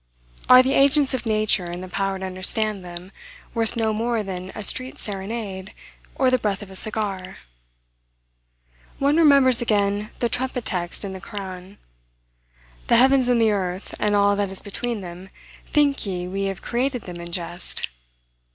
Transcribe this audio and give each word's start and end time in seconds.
Are 0.49 0.63
the 0.63 0.73
agents 0.73 1.13
of 1.13 1.27
nature, 1.27 1.65
and 1.67 1.83
the 1.83 1.87
power 1.87 2.17
to 2.17 2.25
understand 2.25 2.83
them, 2.83 3.11
worth 3.53 3.75
no 3.75 3.93
more 3.93 4.23
than 4.23 4.51
a 4.55 4.63
street 4.63 4.97
serenade, 4.97 5.73
or 6.15 6.31
the 6.31 6.39
breath 6.39 6.63
of 6.63 6.71
a 6.71 6.75
cigar? 6.75 7.37
One 8.97 9.15
remembers 9.17 9.61
again 9.61 10.09
the 10.17 10.27
trumpet 10.27 10.65
text 10.65 11.05
in 11.05 11.13
the 11.13 11.21
Koran 11.21 11.77
"The 12.87 12.97
heavens 12.97 13.27
and 13.27 13.39
the 13.39 13.51
earth, 13.51 13.93
and 13.99 14.15
all 14.15 14.35
that 14.37 14.51
is 14.51 14.59
between 14.63 15.01
them, 15.01 15.29
think 15.67 16.03
ye 16.07 16.27
we 16.27 16.45
have 16.45 16.63
created 16.63 17.03
them 17.03 17.21
in 17.21 17.31
jest?" 17.31 17.87